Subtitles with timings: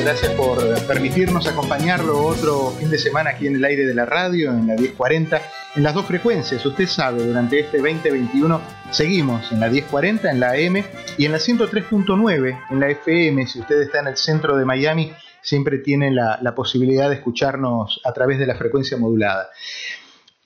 [0.00, 4.50] Gracias por permitirnos acompañarlo otro fin de semana aquí en el aire de la radio,
[4.50, 5.40] en la 1040,
[5.76, 6.64] en las dos frecuencias.
[6.66, 10.84] Usted sabe, durante este 2021 seguimos en la 1040, en la AM
[11.16, 13.46] y en la 103.9, en la FM.
[13.46, 18.12] Si usted está en el centro de Miami, siempre tiene la, posibilidad de escucharnos a
[18.12, 19.48] través de la frecuencia modulada.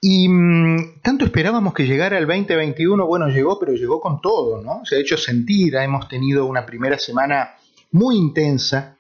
[0.01, 4.83] Y mmm, tanto esperábamos que llegara el 2021, bueno, llegó, pero llegó con todo, ¿no?
[4.85, 7.55] Se ha hecho sentir, hemos tenido una primera semana
[7.91, 8.98] muy intensa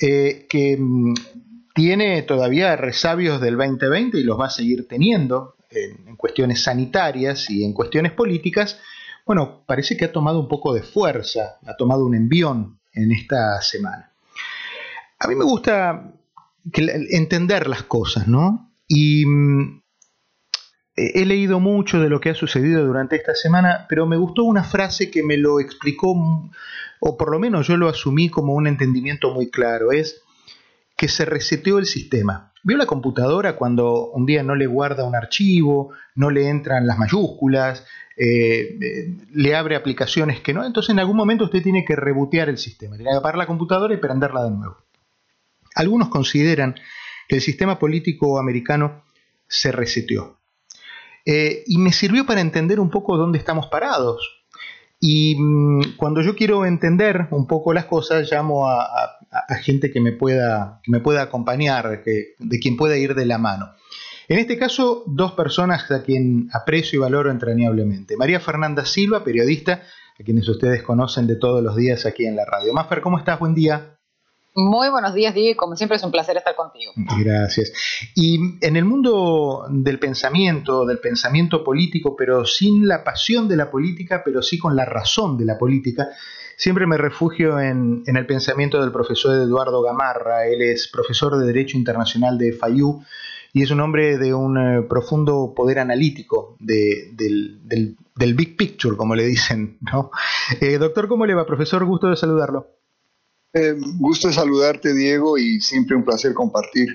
[0.00, 1.14] eh, que mmm,
[1.74, 7.64] tiene todavía resabios del 2020 y los va a seguir teniendo en, cuestiones sanitarias y
[7.64, 8.80] en cuestiones políticas.
[9.26, 13.60] Bueno, parece que ha tomado un poco de fuerza, ha tomado un envión en esta
[13.60, 14.12] semana.
[15.18, 16.12] A mí me gusta
[16.72, 18.72] entender las cosas, ¿no?
[18.88, 19.82] Y mmm,
[20.96, 24.64] he leído mucho de lo que ha sucedido durante esta semana, pero me gustó una
[24.64, 26.50] frase que me lo explicó,
[27.00, 30.22] o por lo menos yo lo asumí como un entendimiento muy claro, es
[30.96, 32.52] que se reseteó el sistema.
[32.62, 36.98] ¿Vio la computadora cuando un día no le guarda un archivo, no le entran las
[36.98, 37.84] mayúsculas,
[38.16, 40.64] eh, eh, le abre aplicaciones que no?
[40.64, 43.94] Entonces en algún momento usted tiene que rebotear el sistema, tiene que apagar la computadora
[43.94, 44.78] y prenderla de nuevo.
[45.74, 46.74] Algunos consideran
[47.28, 49.04] que el sistema político americano
[49.46, 50.38] se reseteó.
[51.24, 54.35] Eh, y me sirvió para entender un poco dónde estamos parados.
[55.00, 59.12] Y mmm, cuando yo quiero entender un poco las cosas, llamo a,
[59.60, 63.38] gente que me pueda, que me pueda acompañar, que, de quien pueda ir de la
[63.38, 63.72] mano.
[64.28, 68.16] En este caso, dos personas a quien aprecio y valoro entrañablemente.
[68.16, 69.82] María Fernanda Silva, periodista,
[70.18, 72.72] a quienes ustedes conocen de todos los días aquí en la radio.
[72.72, 73.38] Maffer, ¿cómo estás?
[73.38, 73.95] Buen día.
[74.58, 75.54] Muy buenos días, Diego.
[75.58, 76.90] Como siempre es un placer estar contigo.
[77.18, 77.72] Gracias.
[78.14, 83.70] Y en el mundo del pensamiento, del pensamiento político, pero sin la pasión de la
[83.70, 86.08] política, pero sí con la razón de la política,
[86.56, 90.46] siempre me refugio en, el pensamiento del profesor Eduardo Gamarra.
[90.46, 93.02] Él es profesor de Derecho Internacional de FAYU
[93.52, 98.56] y es un hombre de un eh, profundo poder analítico de, del, del, del, big
[98.56, 99.76] picture, como le dicen.
[99.92, 100.10] ¿no?
[100.62, 101.44] Eh, doctor, ¿cómo le va?
[101.44, 102.75] Profesor, gusto de saludarlo.
[103.58, 106.88] Eh, gusto saludarte, Diego, y siempre un placer compartir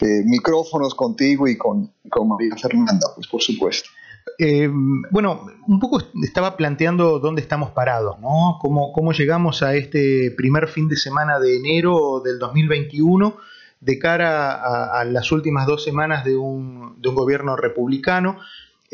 [0.00, 3.88] eh, micrófonos contigo y con, con, María Fernanda, pues por supuesto.
[4.36, 4.68] Eh,
[5.12, 8.58] bueno, un poco estaba planteando dónde estamos parados, ¿no?
[8.60, 13.36] ¿Cómo, ¿Cómo llegamos a este primer fin de semana de enero del 2021
[13.78, 18.38] de cara a, a las últimas dos semanas de un, de un gobierno republicano?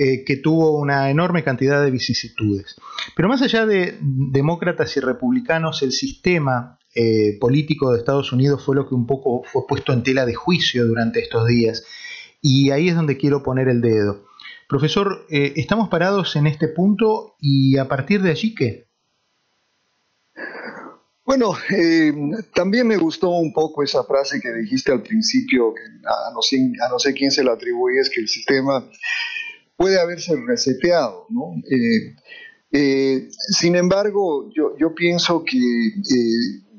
[0.00, 2.76] Eh, que tuvo una enorme cantidad de vicisitudes.
[3.16, 8.74] Pero más allá de demócratas y republicanos, el sistema eh, político de Estados Unidos fue
[8.74, 11.84] lo que un poco fue puesto en tela de juicio durante estos días.
[12.40, 14.24] Y ahí es donde quiero poner el dedo.
[14.68, 18.88] Profesor, eh, estamos parados en este punto y a partir de allí, ¿qué?
[21.24, 22.12] Bueno, eh,
[22.54, 25.74] también me gustó un poco esa frase que dijiste al principio,
[26.04, 28.88] a no, sé, a no sé quién se la atribuye, es que el sistema
[29.76, 31.54] puede haberse reseteado, ¿no?
[32.70, 35.56] Sin embargo, yo, yo pienso que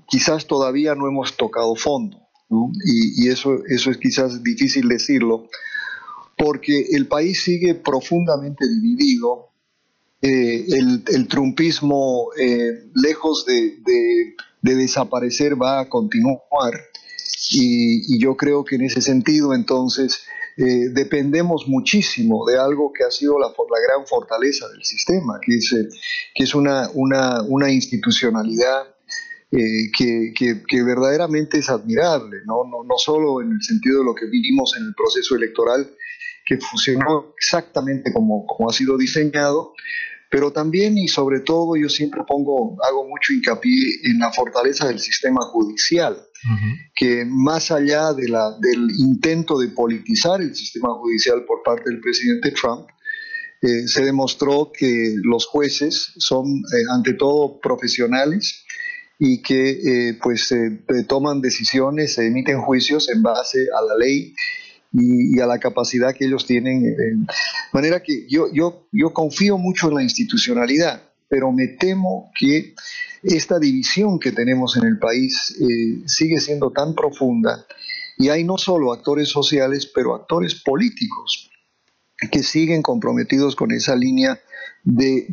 [0.10, 2.18] quizás todavía no hemos tocado fondo,
[2.84, 5.48] y, eso, eso es quizás difícil decirlo,
[6.38, 9.48] porque el país sigue profundamente dividido.
[10.22, 12.28] El, el, trumpismo,
[12.94, 16.74] lejos de, de, de, desaparecer, va a continuar.
[17.52, 20.24] Y, y yo creo que en ese sentido, entonces,
[20.60, 25.72] eh, dependemos muchísimo de algo que ha sido la, gran fortaleza del sistema, que es,
[25.72, 25.88] eh,
[26.36, 28.94] que es una, una institucionalidad
[29.52, 32.64] eh, que, que, que, verdaderamente es admirable, ¿no?
[32.66, 35.90] No, no solo en el sentido de lo que vivimos en el proceso electoral,
[36.46, 39.74] que funcionó exactamente como, como ha sido diseñado,
[40.30, 45.00] pero también y sobre todo yo siempre pongo, hago mucho hincapié en la fortaleza del
[45.00, 46.18] sistema judicial,
[46.96, 52.00] que más allá de la, del intento de politizar el sistema judicial por parte del
[52.00, 52.88] presidente Trump,
[53.62, 58.64] eh, se demostró que los jueces son eh, ante todo profesionales
[59.20, 60.54] y que eh, pues
[61.08, 64.34] toman decisiones, se emiten juicios en base a la ley
[64.94, 66.84] y, a la capacidad que ellos tienen.
[66.84, 67.18] De
[67.74, 72.74] manera que yo, yo, yo confío mucho en la institucionalidad, pero me temo que
[73.22, 75.54] esta división que tenemos en el país
[76.06, 77.66] sigue siendo tan profunda
[78.18, 81.50] y hay no solo actores sociales, pero actores políticos
[82.32, 84.40] que siguen comprometidos con esa línea
[84.84, 85.26] de,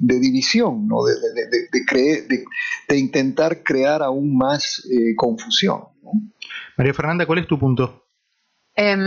[0.00, 1.04] división, ¿no?
[1.04, 5.82] de, intentar crear aún más eh, confusión.
[6.76, 8.04] María Fernanda, ¿cuál es tu punto?
[8.74, 9.00] Em,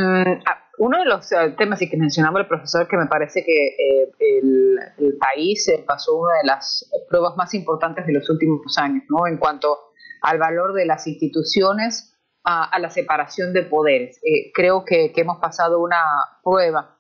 [0.46, 3.68] ah, uno de los eh, temas y que mencionaba el profesor que me parece que
[3.68, 4.12] eh,
[4.42, 9.28] el, país pasó una de las pruebas más importantes de los últimos años, ¿no?
[9.28, 9.92] En cuanto
[10.22, 14.20] al valor de las instituciones, a, la separación de poderes.
[14.54, 16.00] creo que, que, hemos pasado una
[16.42, 17.00] prueba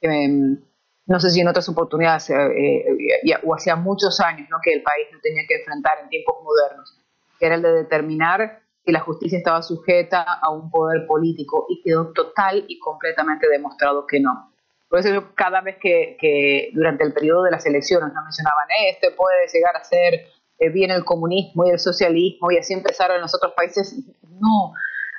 [0.00, 0.62] Em,
[1.06, 4.58] no sé si en otras oportunidades eh, eh, o hacía muchos años ¿no?
[4.62, 6.98] que el país no tenía que enfrentar en tiempos modernos,
[7.38, 11.82] que era el de determinar si la justicia estaba sujeta a un poder político y
[11.82, 14.52] quedó total y completamente demostrado que no.
[14.88, 18.90] Por eso yo cada vez que, durante el periodo de las elecciones nos mencionaban, eh,
[18.90, 20.26] este puede llegar a ser
[20.72, 23.94] bien el comunismo y el socialismo y así empezaron en los otros países,
[24.40, 24.72] no,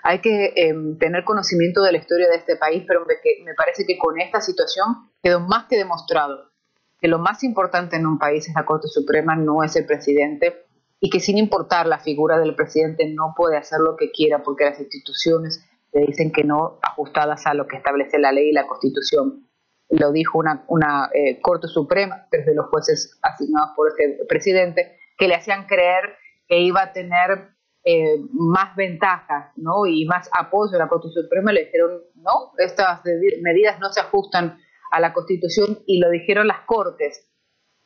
[0.08, 3.86] hay que em, tener conocimiento de la historia de este país, pero me, me parece
[3.86, 6.50] que con esta situación quedó más que demostrado
[6.98, 10.66] que lo más importante en un país es la Corte Suprema, no es el presidente,
[11.02, 14.64] y que sin importar la figura del presidente no puede hacer lo que quiera porque
[14.64, 18.66] las instituciones le dicen que no ajustadas a lo que establece la ley y la
[18.66, 19.50] Constitución.
[19.90, 25.28] Lo dijo una, una eh, Corte Suprema, desde los jueces asignados por este presidente, que
[25.28, 26.16] le hacían creer
[26.48, 27.57] que iba a tener
[27.90, 29.86] eh, más ventajas ¿no?
[29.86, 33.00] y más apoyo a la Corte Suprema, le dijeron, no, estas
[33.42, 34.60] medidas no se ajustan
[34.92, 37.26] a la Constitución y lo dijeron las Cortes.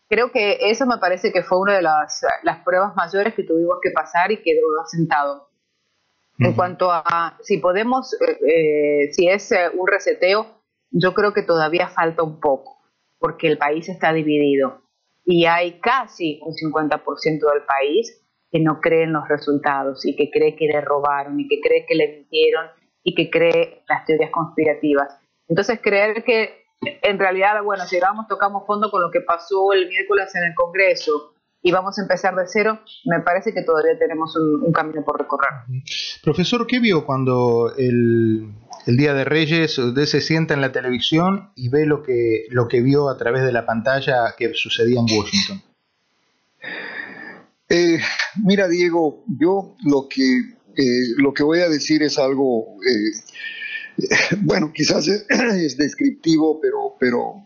[0.09, 3.75] Creo que eso me parece que fue una de las, las pruebas mayores que tuvimos
[3.79, 5.49] que pasar y que quedó asentado.
[6.39, 10.47] En cuanto a si podemos, eh, eh, si es un reseteo,
[10.89, 12.79] yo creo que todavía falta un poco,
[13.19, 14.81] porque el país está dividido
[15.25, 17.03] y hay casi un 50%
[17.53, 18.20] del país
[18.51, 21.85] que no cree en los resultados y que cree que le robaron y que cree
[21.85, 22.67] que le mintieron
[23.03, 25.17] y que cree las teorías conspirativas.
[25.47, 30.33] Entonces creer que en realidad, bueno, llegamos, tocamos fondo con lo que pasó el miércoles
[30.35, 34.73] en el Congreso y vamos a empezar de cero, me parece que todavía tenemos un,
[34.73, 35.51] camino por recorrer.
[36.23, 38.51] Profesor, ¿qué vio cuando el,
[38.87, 42.67] el, Día de Reyes usted se sienta en la televisión y ve lo que, lo
[42.67, 45.61] que vio a través de la pantalla que sucedía en Washington?
[47.73, 48.01] Eh,
[48.43, 50.39] mira, Diego, yo lo que,
[50.75, 53.97] eh, lo que voy a decir es algo, eh,
[54.41, 55.07] bueno, quizás
[55.57, 57.45] es, descriptivo, pero, pero,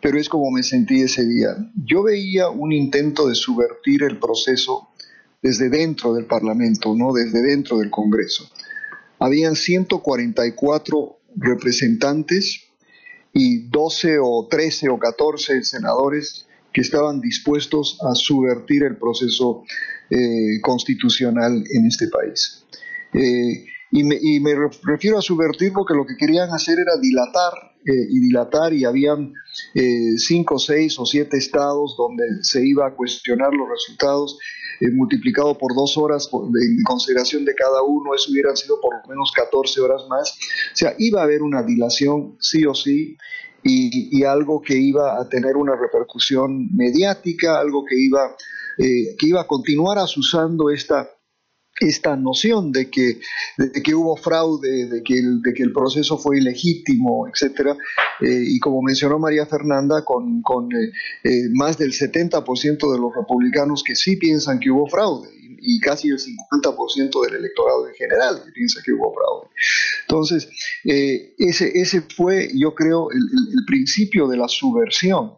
[0.00, 1.54] pero es como me sentí ese día.
[1.84, 4.88] Yo veía un intento de subvertir el proceso
[5.42, 8.50] desde dentro del Parlamento, no desde dentro del Congreso.
[9.18, 12.62] Habían 144 representantes
[13.34, 19.64] y 12 o 13 o 14 senadores que estaban dispuestos a subvertir el proceso
[20.10, 22.64] eh, constitucional en este país.
[23.12, 27.52] Eh, y, me, refiero a subvertir porque lo que querían hacer era dilatar
[27.84, 29.32] eh, y dilatar y habían
[30.16, 34.38] cinco, seis o siete estados donde se iba a cuestionar los resultados
[34.92, 39.32] multiplicado por dos horas en consideración de cada uno, eso hubieran sido por lo menos
[39.32, 40.30] 14 horas más.
[40.30, 43.16] O sea, iba a haber una dilación sí o sí
[43.62, 48.36] y, algo que iba a tener una repercusión mediática, algo que iba,
[48.78, 51.10] eh, que iba a continuar asusando esta,
[51.80, 53.20] esta noción de que,
[53.56, 57.76] de que hubo fraude, de que, el, de que el proceso fue ilegítimo, etc.
[58.20, 63.82] Eh, y como mencionó María Fernanda, con, con eh, más del 70% de los republicanos
[63.84, 68.52] que sí piensan que hubo fraude y casi el 50% del electorado en general que
[68.52, 69.48] piensa que hubo fraude.
[70.02, 70.48] Entonces,
[70.84, 73.20] eh, ese, ese fue, yo creo, el,
[73.66, 75.34] principio de la subversión.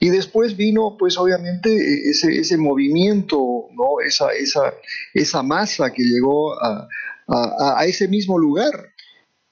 [0.00, 4.00] Y después vino, pues obviamente, ese, ese movimiento, ¿no?
[4.04, 4.74] esa, esa,
[5.12, 6.88] esa masa que llegó a,
[7.26, 8.92] a, ese mismo lugar.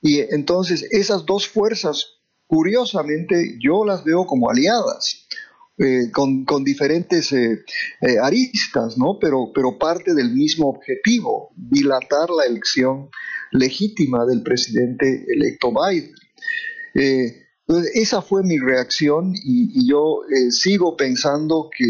[0.01, 5.27] Y entonces esas dos fuerzas, curiosamente, yo las veo como aliadas.
[5.79, 7.65] Eh, con, diferentes eh,
[8.03, 9.19] eh, aristas, ¿no?
[9.19, 13.09] Pero, pero parte del mismo objetivo, dilatar la elección
[13.53, 16.13] legítima del presidente electo Biden.
[17.67, 21.85] Entonces, esa fue mi reacción y, yo eh, sigo pensando que,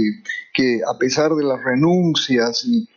[0.52, 2.88] que, a pesar de las renuncias y,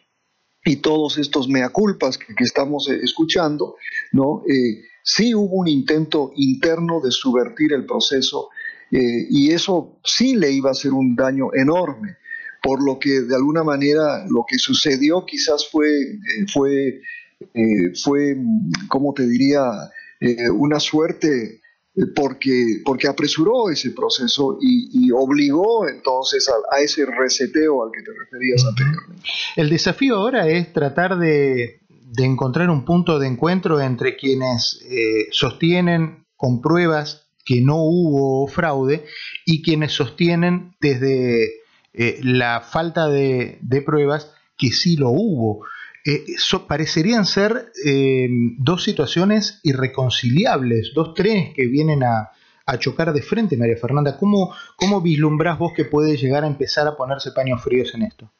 [0.65, 3.75] y todos estos mea culpas que, estamos eh, escuchando,
[4.11, 4.43] ¿no?
[4.47, 8.49] Eh, sí hubo un intento interno de subvertir el proceso
[8.91, 12.17] y eso sí le iba a hacer un daño enorme
[12.65, 16.17] por lo que de alguna manera lo que sucedió quizás fue, eh,
[16.51, 17.01] fue,
[17.53, 18.35] eh, fue
[18.87, 19.61] ¿cómo te diría?,
[20.19, 21.61] eh, una suerte
[22.15, 28.65] porque, porque apresuró ese proceso y, obligó entonces a, ese reseteo al que te referías
[28.65, 29.23] anteriormente.
[29.55, 34.83] El desafío ahora es tratar de, de encontrar un punto de encuentro entre quienes
[35.31, 39.05] sostienen con pruebas que no hubo fraude
[39.45, 41.61] y quienes sostienen desde
[41.93, 45.65] eh, la falta de, pruebas que sí lo hubo.
[46.07, 46.23] Eh,
[46.67, 48.27] parecerían ser eh,
[48.59, 52.31] dos situaciones irreconciliables, dos trenes que vienen a,
[52.79, 54.17] chocar de frente, María Fernanda.
[54.17, 58.31] ¿Cómo, ¿Cómo vislumbrás vos que puede llegar a empezar a ponerse paños fríos en esto?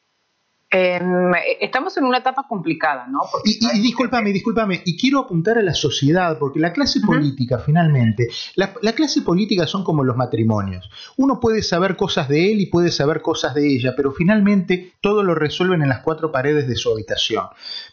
[0.68, 3.20] Estamos en una etapa complicada, ¿no?
[3.44, 8.28] y, y, discúlpame, discúlpame, y quiero apuntar a la sociedad, porque la clase política, finalmente,
[8.56, 10.90] la, clase política son como los matrimonios.
[11.16, 15.22] Uno puede saber cosas de él y puede saber cosas de ella, pero finalmente todo
[15.22, 17.44] lo resuelven en las cuatro paredes de su habitación.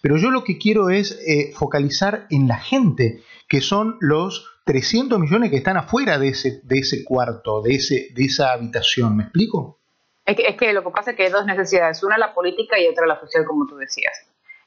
[0.02, 5.20] Pero yo lo que quiero es eh, focalizar en la gente, que son los 300
[5.20, 9.18] millones que están afuera de ese, de ese cuarto, de, ese, de esa habitación.
[9.18, 9.83] ¿Me explico?
[10.26, 13.06] Es que, lo que pasa es que hay dos necesidades, una la política y otra
[13.06, 14.14] la social, como tú decías.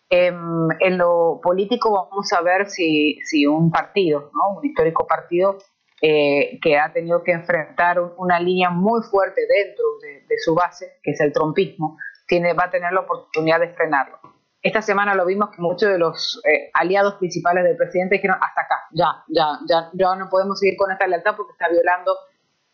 [0.09, 4.59] Em, en lo político vamos a ver si, si un partido, ¿no?
[4.59, 5.59] un histórico partido
[6.01, 11.13] eh, que ha tenido que enfrentar una línea muy fuerte dentro de, su base, que
[11.13, 11.97] es el trompismo,
[12.29, 14.19] tiene, va a tener la oportunidad de frenarlo.
[14.61, 18.61] Esta semana lo vimos que muchos de los eh, aliados principales del presidente dijeron hasta
[18.61, 22.13] acá, ya, ya, ya, ya no podemos seguir con esta lealtad porque está violando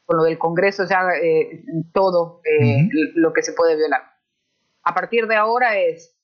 [0.04, 4.02] con lo del Congreso ya eh, todo eh, lo que se puede violar.
[4.84, 6.16] A partir de ahora es,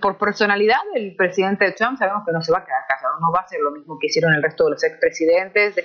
[0.00, 3.40] por personalidad el presidente Trump sabemos que no se va a quedar callado, no va
[3.40, 5.84] a hacer lo mismo que hicieron el resto de los expresidentes, de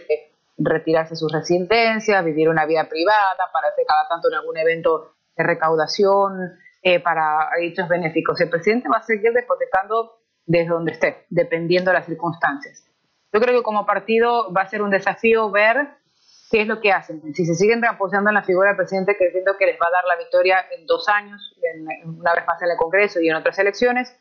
[0.58, 5.44] retirarse sus residencias, vivir una vida privada, para hacer cada tanto en algún evento de
[5.44, 8.40] recaudación, eh, para hechos benéficos.
[8.40, 12.86] El presidente va a seguir despotetando desde donde esté, dependiendo de las circunstancias.
[13.34, 15.99] Yo creo que como partido va a ser un desafío ver
[16.50, 17.22] ¿qué es lo que hacen?
[17.34, 20.06] Si se siguen apoyando en la figura del presidente creyendo que les va a dar
[20.06, 21.56] la victoria en dos años,
[22.04, 24.16] una vez más en el Congreso y en otras elecciones,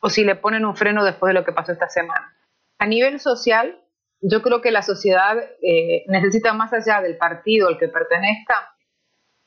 [0.00, 2.36] o si le ponen un freno después de lo que pasó esta semana.
[2.78, 3.82] A nivel social,
[4.20, 8.76] yo creo que la sociedad eh, necesita más allá del partido al que pertenezca,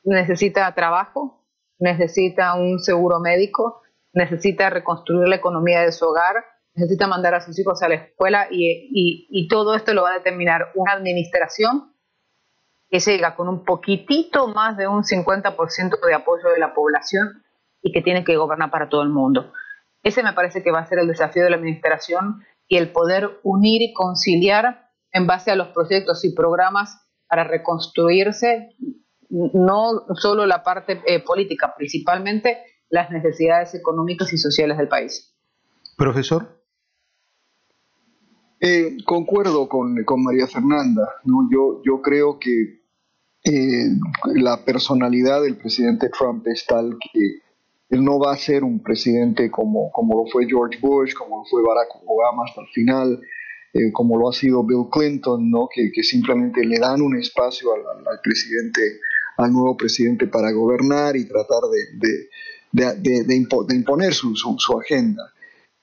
[0.03, 1.45] necesita trabajo,
[1.77, 3.81] necesita un seguro médico,
[4.13, 6.35] necesita reconstruir la economía de su hogar,
[6.73, 10.17] necesita mandar a sus hijos a la escuela y, y todo esto lo va a
[10.17, 11.93] determinar una administración
[12.89, 17.43] que llega con un poquitito más de un 50% de apoyo de la población
[17.81, 19.53] y que tiene que gobernar para todo el mundo.
[20.03, 23.39] Ese me parece que va a ser el desafío de la administración y el poder
[23.43, 28.69] unir y conciliar en base a los proyectos y programas para reconstruirse,
[29.29, 32.57] no solo la parte eh, política, principalmente
[32.89, 35.35] las necesidades económicas y sociales del país.
[35.95, 36.59] Profesor.
[38.61, 41.07] Eh, concuerdo con, María Fernanda.
[41.23, 41.47] ¿no?
[41.51, 42.78] Yo, yo creo que
[43.43, 43.89] eh,
[44.35, 47.39] la personalidad del presidente Trump es tal que
[47.89, 51.45] él no va a ser un presidente como, como lo fue George Bush, como lo
[51.45, 53.21] fue Barack Obama hasta el final,
[53.73, 55.67] eh, como lo ha sido Bill Clinton, ¿no?
[55.73, 58.81] que, simplemente le dan un espacio al, presidente,
[59.37, 61.61] al nuevo presidente para gobernar y tratar
[62.71, 65.33] de, de, imponer su, su, agenda.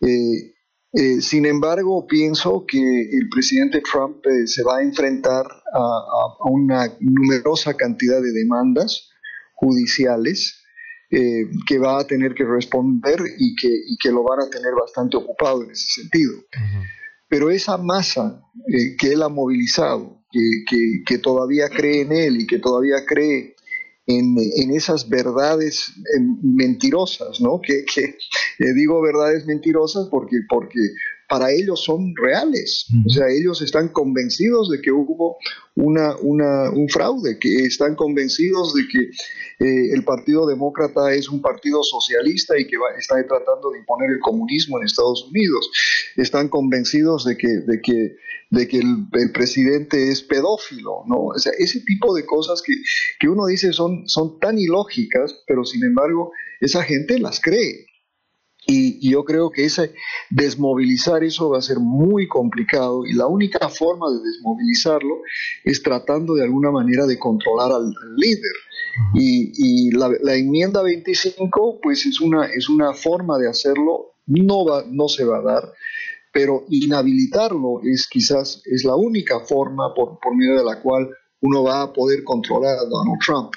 [0.00, 0.54] Eh,
[0.98, 6.90] eh, sin embargo, pienso que el presidente Trump eh, se va a enfrentar a, una
[7.00, 9.10] numerosa cantidad de demandas
[9.56, 10.64] judiciales
[11.10, 13.68] eh, que va a tener que responder y que,
[14.00, 16.32] que, lo van a tener bastante ocupado en ese sentido.
[17.28, 18.40] Pero esa masa
[18.98, 23.55] que él ha movilizado, que, que, todavía cree en él y que todavía cree
[24.06, 27.60] en, esas verdades eh, mentirosas, ¿no?
[27.60, 30.80] Que, eh, digo verdades mentirosas porque, porque
[31.28, 32.86] para ellos son reales.
[33.04, 35.38] O sea, ellos están convencidos de que hubo
[35.74, 38.98] una, un fraude, que están convencidos de que
[39.64, 44.20] eh, el Partido Demócrata es un partido socialista y que está tratando de imponer el
[44.20, 45.70] comunismo en Estados Unidos.
[46.16, 48.16] Están convencidos de que, de que,
[48.50, 51.26] de que el, presidente es pedófilo, ¿no?
[51.26, 52.72] O sea, ese tipo de cosas que,
[53.18, 57.86] que uno dice son, son tan ilógicas, pero sin embargo esa gente las cree.
[58.66, 59.94] Y, yo creo que ese
[60.30, 65.20] desmovilizar eso va a ser muy complicado y la única forma de desmovilizarlo
[65.62, 68.52] es tratando de alguna manera de controlar al, líder.
[69.14, 75.08] Y, la, enmienda 25 pues es una, es una forma de hacerlo, no, va, no
[75.08, 75.72] se va a dar,
[76.32, 81.08] pero inhabilitarlo es quizás es la única forma por, por medio de la cual
[81.40, 83.52] uno va a poder controlar a Donald Trump.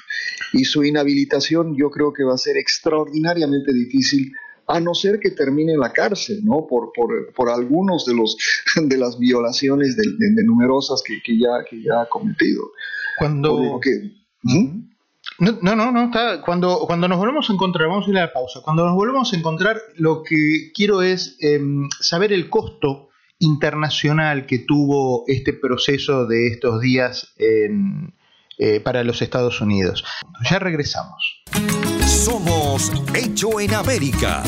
[0.53, 4.31] Y su inhabilitación yo creo que va a ser extraordinariamente difícil
[4.69, 6.67] a no ser que termine en la cárcel, ¿no?
[6.67, 8.37] Por, por, por algunos de, los,
[8.75, 12.71] de las violaciones de, numerosas que, que, ya, que ya ha cometido.
[13.17, 13.79] Cuando...
[14.43, 14.89] ¿Mm?
[15.39, 18.33] No, no, no, está, cuando, cuando nos volvemos a encontrar, vamos a ir a la
[18.33, 23.09] pausa, cuando nos volvemos a encontrar, lo que quiero es em, saber el costo
[23.39, 28.13] internacional que tuvo este proceso de estos días en,
[28.57, 30.03] eh, para los Estados Unidos.
[30.49, 31.43] Ya regresamos.
[32.09, 34.41] Somos Hecho en América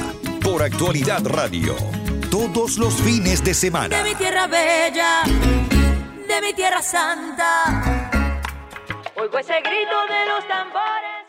[0.43, 1.75] por Actualidad Radio.
[2.31, 3.97] Todos los fines de semana.
[3.97, 5.21] De mi tierra bella,
[6.27, 8.09] de mi tierra santa.
[9.15, 11.21] Oigo ese grito de los tambores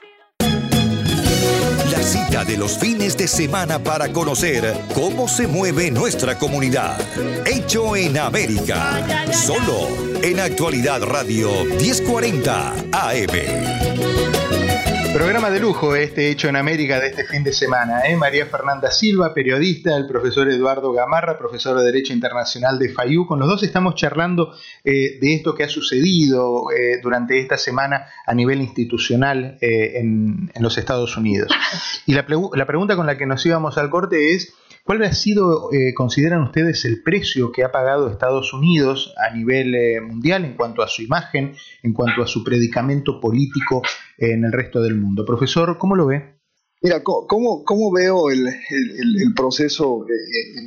[2.02, 7.00] cita de los fines de semana para conocer cómo se mueve nuestra comunidad.
[7.46, 9.32] Hecho en América.
[9.32, 9.88] Solo
[10.22, 14.11] en Actualidad Radio 1040 AM.
[15.14, 18.00] Programa de lujo este hecho en América de este fin de semana.
[18.06, 18.16] ¿eh?
[18.16, 23.26] María Fernanda Silva, periodista, el profesor Eduardo Gamarra, profesor de Derecho Internacional de FAYU.
[23.26, 28.06] Con los dos estamos charlando eh, de esto que ha sucedido eh, durante esta semana
[28.26, 31.52] a nivel institucional eh, en, los Estados Unidos.
[32.06, 35.94] Y la pregunta con la que nos íbamos al corte es ¿Cuál ha sido, eh,
[35.94, 40.82] consideran ustedes, el precio que ha pagado Estados Unidos a nivel eh, mundial en cuanto
[40.82, 43.82] a su imagen, en cuanto a su predicamento político
[44.18, 45.24] en el resto del mundo?
[45.24, 46.34] Profesor, ¿cómo lo ve?
[46.80, 48.44] Mira, ¿cómo, cómo veo el,
[49.36, 50.58] proceso eh,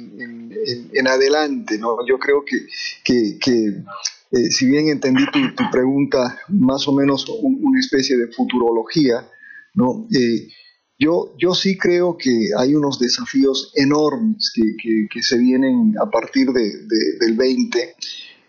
[0.94, 1.78] en, adelante?
[1.78, 1.98] ¿no?
[2.08, 3.84] Yo creo que, que,
[4.50, 9.28] si bien entendí tu, pregunta, más o menos una especie de futurología,
[9.74, 10.08] ¿no?
[10.98, 17.34] Yo, yo sí creo que hay unos desafíos enormes que, se vienen a partir del
[17.36, 17.96] 20,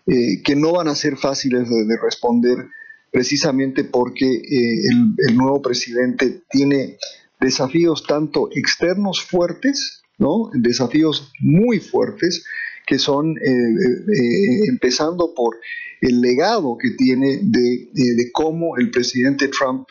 [0.07, 2.67] eh, que no van a ser fáciles de, responder
[3.11, 4.81] precisamente porque eh,
[5.27, 6.97] el, nuevo presidente tiene
[7.41, 10.49] desafíos tanto externos fuertes, ¿no?
[10.53, 12.45] desafíos muy fuertes,
[12.85, 15.57] que son eh, empezando por
[16.01, 19.87] el legado que tiene de, de cómo el presidente Trump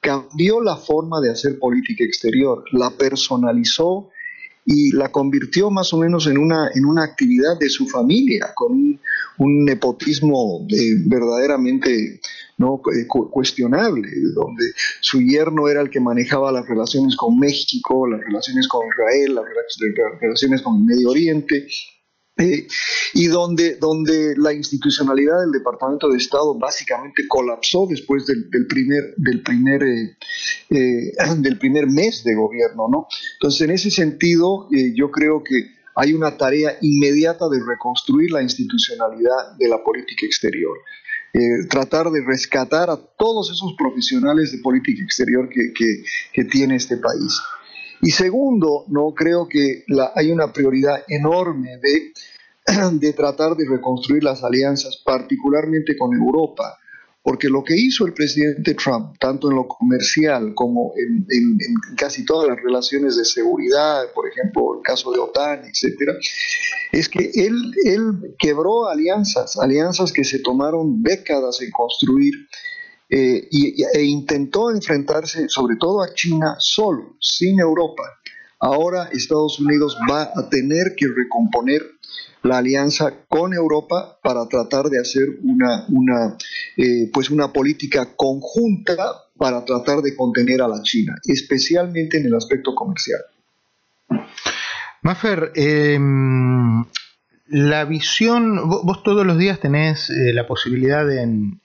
[0.00, 4.10] cambió la forma de hacer política exterior, la personalizó
[4.70, 8.72] y la convirtió más o menos en una, en una actividad de su familia, con
[9.38, 12.20] un, nepotismo eh, verdaderamente
[12.58, 14.64] no eh, cuestionable, donde
[15.00, 19.44] su yerno era el que manejaba las relaciones con México, las relaciones con Israel, las
[20.20, 21.66] relaciones con el Medio Oriente,
[22.38, 22.68] eh,
[23.14, 29.42] y donde, donde la institucionalidad del Departamento de Estado básicamente colapsó después del, primer, del,
[29.42, 30.16] primer, eh,
[30.70, 32.86] eh, del primer mes de gobierno.
[32.88, 33.08] ¿no?
[33.34, 39.56] Entonces, en ese sentido, yo creo que hay una tarea inmediata de reconstruir la institucionalidad
[39.58, 40.78] de la política exterior.
[41.68, 46.98] tratar de rescatar a todos esos profesionales de política exterior que, que, que tiene este
[46.98, 47.40] país.
[48.00, 51.78] Y segundo, no creo que la, hay una prioridad enorme
[52.92, 56.78] de, tratar de reconstruir las alianzas, particularmente con Europa,
[57.22, 61.26] porque lo que hizo el presidente Trump, tanto en lo comercial como en,
[61.96, 66.14] casi todas las relaciones de seguridad, por ejemplo, el caso de OTAN, etcétera,
[66.92, 72.32] es que él quebró alianzas, alianzas que se tomaron décadas en construir
[73.08, 73.48] eh,
[73.94, 78.02] e intentó enfrentarse sobre todo a China solo, sin Europa.
[78.60, 81.82] Ahora Estados Unidos va a tener que recomponer
[82.42, 86.36] la alianza con Europa para tratar de hacer una, una,
[86.76, 88.96] eh, pues una política conjunta
[89.36, 93.20] para tratar de contener a la China, especialmente en el aspecto comercial.
[95.02, 95.98] Mafer, eh,
[97.50, 101.60] la visión, vos, todos los días tenés eh, la posibilidad en,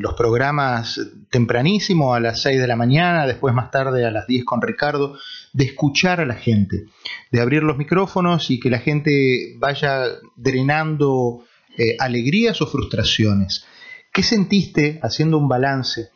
[0.00, 4.44] los programas tempranísimo a las 6 de la mañana, después más tarde a las 10
[4.44, 5.18] con Ricardo,
[5.52, 6.86] de escuchar a la gente,
[7.30, 10.04] de abrir los micrófonos y que la gente vaya
[10.36, 11.44] drenando
[11.76, 13.66] eh, alegrías o frustraciones.
[14.12, 16.08] ¿Qué sentiste haciendo un balance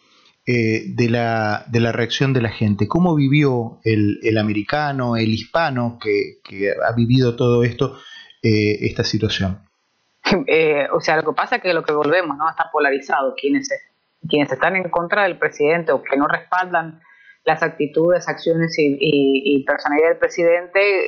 [0.46, 2.88] eh, de, la, de, la, reacción de la gente?
[2.88, 7.98] ¿Cómo vivió el, americano, el hispano que ha vivido todo esto?
[8.42, 9.58] Eh, esta situación?
[10.46, 12.48] Eh, o sea, lo que pasa es que lo que volvemos, ¿no?
[12.48, 13.34] Está polarizado.
[13.34, 13.68] Quienes,
[14.28, 17.00] quienes están en contra del presidente o que no respaldan
[17.44, 21.06] las actitudes, acciones y, personalidad del presidente,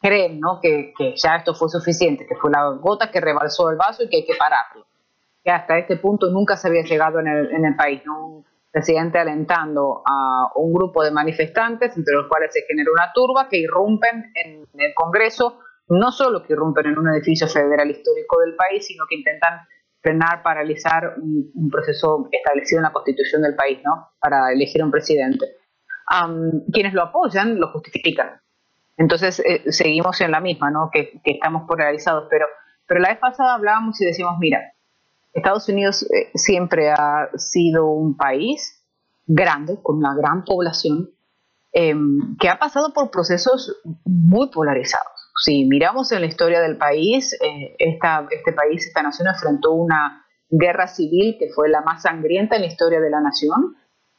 [0.00, 0.58] creen ¿no?
[0.60, 4.16] que, ya esto fue suficiente, que fue la gota que rebalsó el vaso y que
[4.16, 4.84] hay que pararlo.
[5.44, 9.18] Que hasta este punto nunca se había llegado en el, en el país, un presidente
[9.18, 14.32] alentando a un grupo de manifestantes, entre los cuales se genera una turba, que irrumpen
[14.34, 19.04] en el Congreso, no solo que irrumpen en un edificio federal histórico del país, sino
[19.08, 19.60] que intentan
[20.00, 24.10] frenar, paralizar un, proceso establecido en la constitución del país, ¿no?
[24.20, 25.46] Para elegir un presidente.
[26.72, 28.40] quienes lo apoyan lo justifican.
[28.96, 30.90] Entonces eh, seguimos en la misma, ¿no?
[30.92, 32.46] Que, estamos polarizados, pero,
[32.86, 34.72] pero la vez pasada hablábamos y decimos, mira,
[35.32, 38.84] Estados Unidos eh, siempre ha sido un país
[39.26, 41.10] grande, con una gran población,
[41.72, 47.32] em, que ha pasado por procesos muy polarizados si miramos en la historia del país,
[47.40, 52.62] eh, este país, esta nación enfrentó una guerra civil que fue la más sangrienta en
[52.62, 53.76] la historia de la nación,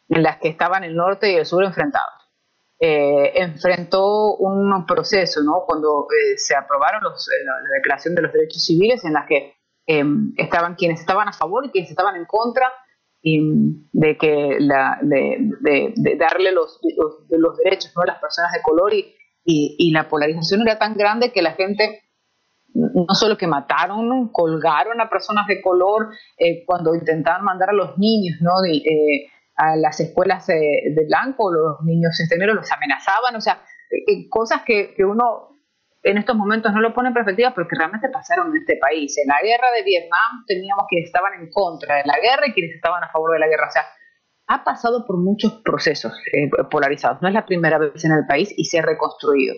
[0.10, 2.10] en las que estaban el norte y el sur enfrentados.
[2.80, 5.64] Eh, enfrentó un proceso, ¿no?
[5.68, 7.12] Cuando eh, se aprobaron la,
[7.76, 9.54] Declaración de los Derechos Civiles, en las que
[9.86, 12.66] em, estaban quienes estaban a favor y quienes estaban en contra
[13.24, 14.58] de que
[16.18, 16.80] darle los,
[17.30, 21.42] los, derechos a las personas de color y, y, la polarización era tan grande que
[21.42, 22.04] la gente
[22.74, 27.98] no solo que mataron, colgaron a personas de color eh, cuando intentaban mandar a los
[27.98, 28.52] niños ¿no?
[28.64, 29.28] Eh,
[29.58, 34.94] a las escuelas de, blanco, los niños extranjeros los amenazaban, o sea, eh, cosas que,
[34.96, 35.52] que, uno
[36.04, 39.16] en estos momentos no lo pone en perspectiva, pero que realmente pasaron en este país.
[39.18, 42.76] En la guerra de Vietnam teníamos quienes estaban en contra de la guerra y quienes
[42.76, 43.68] estaban a favor de la guerra.
[43.68, 43.84] O sea,
[44.48, 47.22] ha pasado por muchos procesos eh, polarizados.
[47.22, 49.56] No es la primera vez en el país y se ha reconstruido.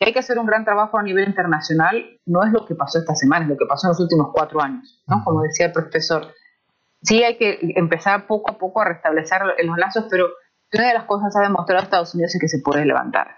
[0.00, 3.14] hay que hacer un gran trabajo a nivel internacional no es lo que pasó esta
[3.14, 5.22] semana, es lo que pasó en los últimos cuatro años, ¿no?
[5.24, 6.34] Como decía el profesor.
[7.02, 10.26] Sí hay que empezar poco a poco a restablecer los lazos, pero
[10.72, 13.28] una de las cosas que ha demostrado Estados Unidos es que se puede levantar.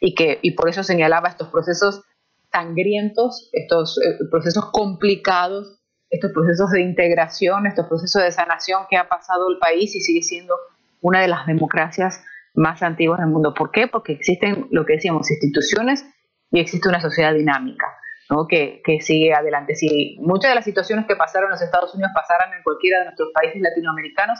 [0.00, 2.02] Y, que, y por eso señalaba estos procesos
[2.50, 5.81] sangrientos, estos eh, procesos complicados
[6.12, 10.22] estos procesos de integración, estos procesos de sanación que ha pasado el país y sigue
[10.22, 10.54] siendo
[11.00, 12.22] una de las democracias
[12.54, 13.54] más antiguas del mundo.
[13.54, 13.88] ¿Por qué?
[13.88, 16.04] Porque existen, lo que decíamos, instituciones
[16.50, 17.86] y existe una sociedad dinámica.
[18.28, 18.46] ¿no?
[18.46, 19.74] Que, que, sigue adelante.
[19.74, 23.06] Si muchas de las situaciones que pasaron en los Estados Unidos pasaran en cualquiera de
[23.06, 24.38] nuestros países latinoamericanos,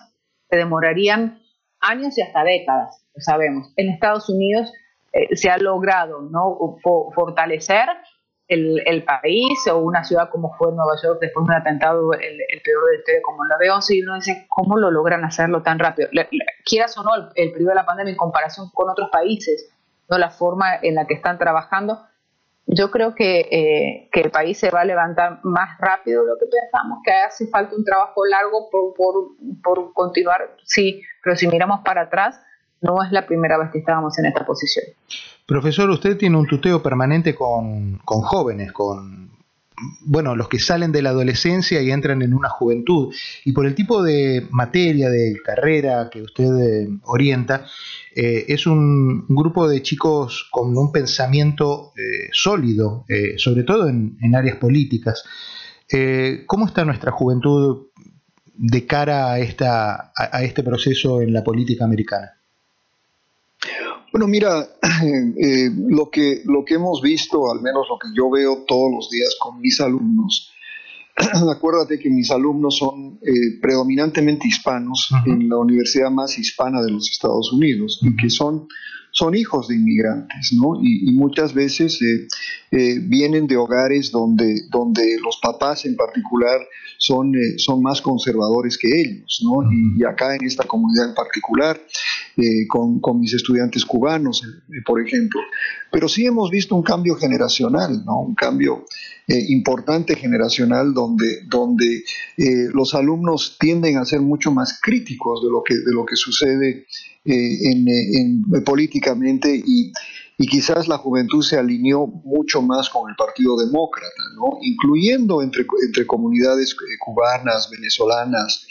[0.49, 1.41] se demorarían
[1.81, 3.73] años y hasta décadas, lo sabemos.
[3.77, 4.73] En Estados Unidos
[5.13, 6.79] eh, se ha logrado ¿no?
[7.15, 7.89] fortalecer
[8.53, 12.85] el, país o una ciudad como fue Nueva York después de un atentado, el, peor
[12.85, 15.79] de la historia como la de 11, y uno dice, ¿cómo lo logran hacerlo tan
[15.79, 16.09] rápido?
[16.65, 19.71] quieras o no, el, periodo de la pandemia en comparación con otros países,
[20.09, 22.07] no la forma en la que están trabajando,
[22.67, 26.37] yo creo que, eh, que el país se va a levantar más rápido de lo
[26.39, 29.15] que pensamos, que hace falta un trabajo largo por, por,
[29.63, 32.41] por continuar, sí, pero si miramos para atrás,
[32.83, 34.85] no es la primera vez que estábamos en esta posición.
[35.47, 39.31] Profesor, usted tiene un tuteo permanente con, jóvenes, con
[40.05, 43.13] bueno, los que salen de la adolescencia y entran en una juventud.
[43.45, 47.67] Y por el tipo de materia, de carrera que usted eh, orienta,
[48.15, 53.05] eh, es un, grupo de chicos con un pensamiento eh, sólido,
[53.37, 55.25] sobre todo en, áreas políticas.
[56.47, 57.89] ¿Cómo está nuestra juventud
[58.55, 62.33] de cara a, esta, a este proceso en la política americana?
[64.13, 64.69] Bueno, mira,
[65.39, 69.11] eh, lo, que, lo que hemos visto, al menos lo que yo veo todos los
[69.11, 70.53] días con mis alumnos,
[71.51, 77.11] acuérdate que mis alumnos son eh, predominantemente hispanos en la universidad más hispana de los
[77.11, 78.69] Estados Unidos y que son
[79.13, 80.81] son hijos de inmigrantes, ¿no?
[80.83, 82.27] Y, muchas veces eh,
[82.71, 86.59] eh, vienen de hogares donde, donde los papás en particular
[86.97, 89.71] son, eh, son más conservadores que ellos, ¿no?
[89.71, 91.81] Y, acá en esta comunidad en particular,
[92.69, 94.43] con, con, mis estudiantes cubanos,
[94.87, 95.41] por ejemplo.
[95.91, 98.21] Pero sí hemos visto un cambio generacional, ¿no?
[98.21, 98.87] Un cambio
[99.29, 102.03] importante generacional donde, donde
[102.75, 106.87] los alumnos tienden a ser mucho más críticos de lo que, de lo que sucede
[107.25, 109.93] eh, en, eh, políticamente y,
[110.51, 114.59] quizás la juventud se alineó mucho más con el Partido Demócrata, ¿no?
[114.61, 118.67] incluyendo entre, entre comunidades eh, cubanas, venezolanas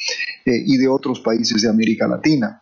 [0.46, 2.62] y de otros países de América Latina.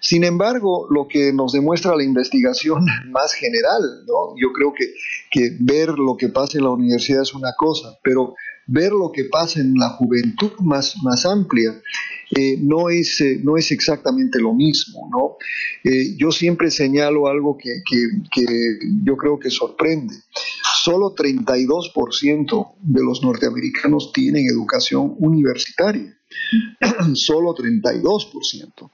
[0.00, 4.34] Sin embargo, lo que nos demuestra la investigación más general, ¿no?
[4.40, 4.86] yo creo que,
[5.30, 8.34] que ver lo que pasa en la universidad es una cosa, pero
[8.66, 11.80] ver lo que pasa en la juventud más, más amplia
[12.36, 15.08] eh, no, es, eh, no es exactamente lo mismo.
[15.10, 15.36] ¿no?
[15.90, 17.70] Eh, yo siempre señalo algo que,
[19.02, 20.14] yo creo que sorprende.
[20.82, 26.14] Solo 32% de los norteamericanos tienen educación universitaria.
[27.14, 28.90] Solo 32%.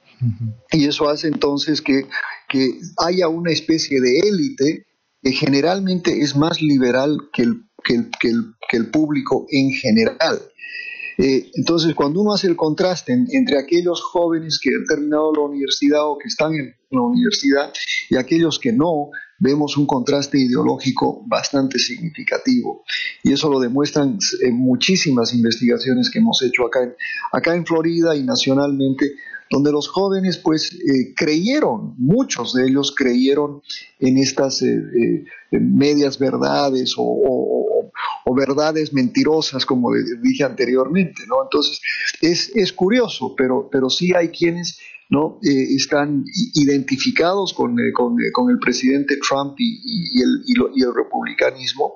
[0.71, 2.05] Y eso hace entonces que,
[2.49, 4.85] que haya una especie de élite
[5.21, 8.09] que generalmente es más liberal que el, que el,
[8.69, 10.39] que el, público en general.
[11.17, 16.05] Eh, entonces, cuando uno hace el contraste entre aquellos jóvenes que han terminado la universidad
[16.05, 17.73] o que están en la universidad
[18.09, 22.83] y aquellos que no, vemos un contraste ideológico bastante significativo.
[23.23, 26.93] Y eso lo demuestran en muchísimas investigaciones que hemos hecho acá en,
[27.31, 29.15] acá en Florida y nacionalmente
[29.49, 33.61] donde los jóvenes pues eh, creyeron, muchos de ellos creyeron
[33.99, 37.91] en estas eh, eh, medias verdades o,
[38.35, 41.43] verdades mentirosas, como dije anteriormente, ¿no?
[41.43, 41.79] Entonces,
[42.19, 44.77] es, es curioso, pero, pero sí hay quienes
[45.09, 45.39] ¿no?
[45.41, 51.95] están identificados con, con, con, el presidente Trump y, el, y, el, republicanismo,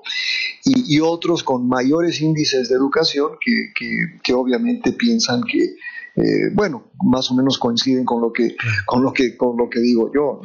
[0.64, 5.74] y, otros con mayores índices de educación que, que, que obviamente piensan que,
[6.16, 9.80] eh, bueno, más o menos coinciden con lo que, con lo que, con lo que
[9.80, 10.40] digo yo.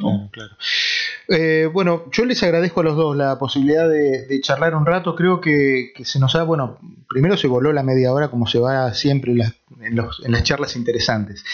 [1.28, 5.14] Eh, bueno, yo les agradezco a los dos la posibilidad de, charlar un rato.
[5.16, 8.92] Creo que, se nos ha, bueno, primero se voló la media hora como se va
[8.94, 11.44] siempre en las, charlas interesantes.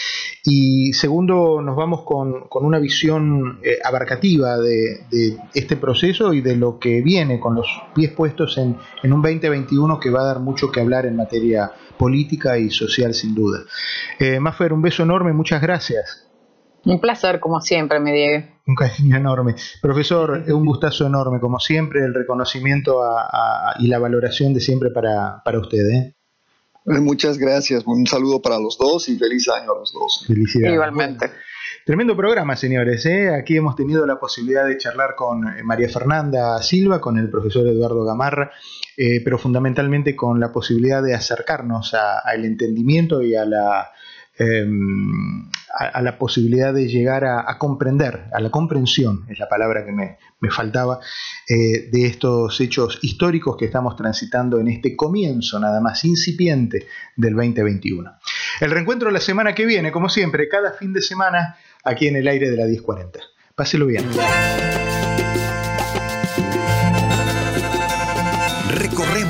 [0.43, 6.77] Y segundo, nos vamos con, una visión eh, abarcativa de, este proceso y de lo
[6.79, 10.71] que viene con los pies puestos en, en un 2021 que va a dar mucho
[10.71, 13.63] que hablar en materia política y social sin duda.
[14.19, 16.27] Eh, Maffer, un beso enorme, muchas gracias.
[16.85, 18.47] Un placer, como siempre, me Diego.
[18.67, 19.55] Un cariño enorme.
[19.81, 23.01] Profesor, un gustazo enorme, como siempre, el reconocimiento
[23.79, 25.85] y la valoración de siempre para, para usted.
[25.89, 26.15] ¿eh?
[26.85, 30.25] Eh, muchas gracias, un saludo para los dos y feliz año a los dos.
[30.27, 30.73] Felicidades.
[30.73, 31.31] Igualmente.
[31.85, 33.05] Tremendo programa, señores.
[33.05, 33.33] ¿eh?
[33.33, 38.05] Aquí hemos tenido la posibilidad de charlar con María Fernanda Silva, con el profesor Eduardo
[38.05, 38.51] Gamarra,
[38.95, 43.91] eh, pero fundamentalmente con la posibilidad de acercarnos al entendimiento y a la,
[44.37, 49.91] em, a, la posibilidad de llegar a, comprender, a la comprensión, es la palabra que
[49.91, 50.17] me,
[50.51, 50.99] faltaba,
[51.47, 57.33] eh, de estos hechos históricos que estamos transitando en este comienzo nada más incipiente del
[57.35, 58.11] 2021.
[58.61, 62.27] El reencuentro la semana que viene, como siempre, cada fin de semana aquí en el
[62.27, 63.19] aire de la 1040.
[63.55, 64.05] Páselo bien.